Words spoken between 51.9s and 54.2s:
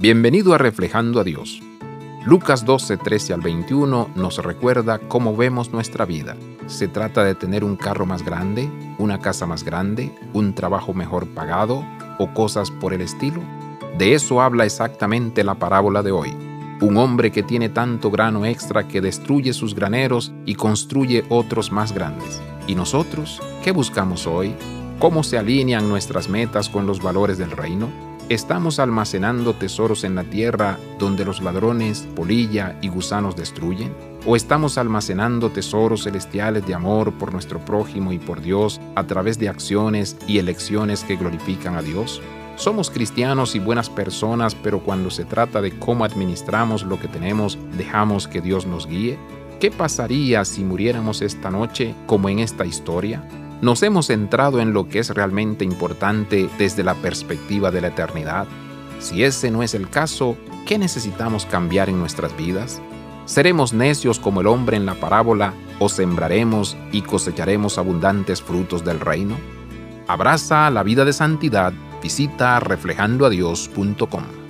como en esta historia? ¿Nos hemos